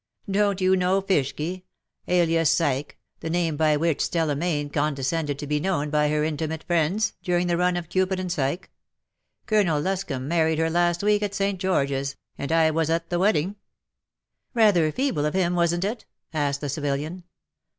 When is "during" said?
7.21-7.45